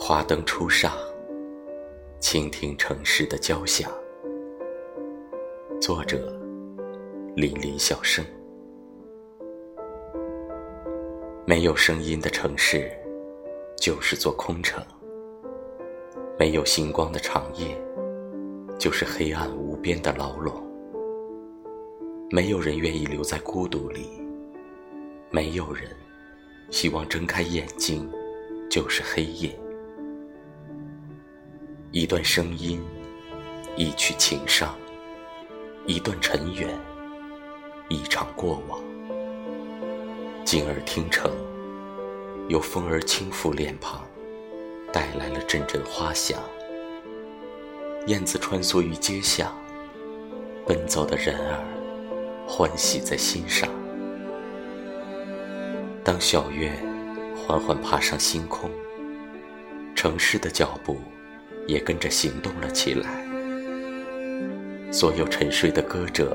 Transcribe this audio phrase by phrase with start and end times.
[0.00, 0.92] 花灯初上，
[2.18, 3.90] 倾听城市的交响。
[5.82, 6.32] 作者：
[7.34, 8.24] 林林小生。
[11.44, 12.90] 没有声音的城市，
[13.76, 14.80] 就是座空城；
[16.38, 17.76] 没有星光的长夜，
[18.78, 20.54] 就是黑暗无边的牢笼。
[22.30, 24.08] 没有人愿意留在孤独里，
[25.30, 25.90] 没有人
[26.70, 28.08] 希望睁开眼睛
[28.70, 29.58] 就是黑夜。
[31.90, 32.80] 一段声音，
[33.76, 34.76] 一曲情伤，
[35.86, 36.68] 一段尘缘，
[37.88, 38.80] 一场过往。
[40.44, 41.30] 静耳听成，
[42.48, 44.06] 有风儿轻拂脸庞，
[44.92, 46.38] 带来了阵阵花香。
[48.06, 49.50] 燕子穿梭于街巷，
[50.66, 51.64] 奔走的人儿
[52.46, 53.68] 欢喜在心上。
[56.08, 56.72] 当小月
[57.36, 58.70] 缓缓爬上星空，
[59.94, 61.02] 城市的脚步
[61.66, 63.22] 也跟着行动了起来。
[64.90, 66.34] 所有沉睡的歌者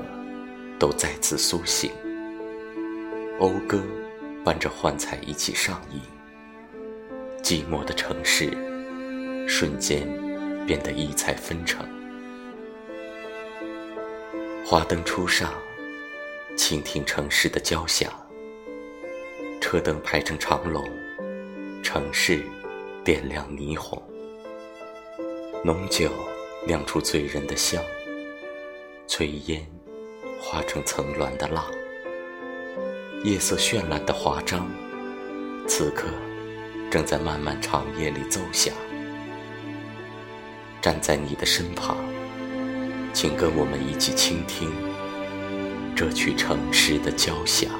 [0.78, 1.90] 都再次苏醒，
[3.40, 3.82] 讴歌。
[4.44, 6.00] 伴着幻彩一起上映，
[7.42, 8.50] 寂寞的城市
[9.48, 10.06] 瞬间
[10.66, 11.84] 变得异彩纷呈。
[14.64, 15.52] 花灯初上，
[16.56, 18.12] 倾听城市的交响。
[19.66, 20.84] 车灯排成长龙，
[21.82, 22.42] 城市
[23.02, 23.98] 点亮霓虹。
[25.64, 26.10] 浓酒
[26.66, 27.82] 酿出醉人的香，
[29.08, 29.66] 炊烟
[30.38, 31.64] 化成层峦的浪。
[33.24, 34.68] 夜色绚烂的华章，
[35.66, 36.08] 此刻
[36.90, 38.74] 正在漫漫长夜里奏响。
[40.82, 41.96] 站在你的身旁，
[43.14, 44.70] 请跟我们一起倾听
[45.96, 47.70] 这曲城市的交响。